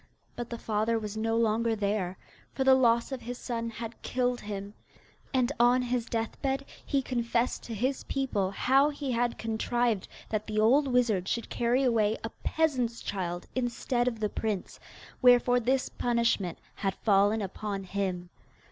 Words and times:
But 0.35 0.49
the 0.49 0.57
father 0.57 0.97
was 0.97 1.15
no 1.15 1.37
longer 1.37 1.75
there, 1.75 2.17
for 2.53 2.63
the 2.63 2.73
loss 2.73 3.11
of 3.11 3.21
his 3.21 3.37
son 3.37 3.69
had 3.69 4.01
killed 4.01 4.41
him; 4.41 4.73
and 5.31 5.51
on 5.59 5.83
his 5.83 6.07
deathbed 6.07 6.65
he 6.83 7.03
confessed 7.03 7.61
to 7.65 7.75
his 7.75 8.03
people 8.05 8.49
how 8.49 8.89
he 8.89 9.11
had 9.11 9.37
contrived 9.37 10.07
that 10.29 10.47
the 10.47 10.59
old 10.59 10.87
wizard 10.87 11.27
should 11.27 11.51
carry 11.51 11.83
away 11.83 12.17
a 12.23 12.31
peasant's 12.43 13.01
child 13.03 13.45
instead 13.53 14.07
of 14.07 14.19
the 14.19 14.29
prince, 14.29 14.79
wherefore 15.21 15.59
this 15.59 15.87
punishment 15.87 16.57
had 16.77 16.95
fallen 16.95 17.39
upon 17.39 17.83
him. 17.83 18.31